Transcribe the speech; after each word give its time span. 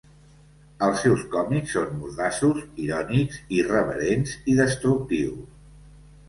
Els 0.85 1.01
seus 1.01 1.25
còmics 1.35 1.75
són 1.77 1.91
mordaços, 1.97 2.63
irònics, 2.85 3.39
irreverents 3.59 4.35
i 4.55 4.57
destructius. 4.63 5.71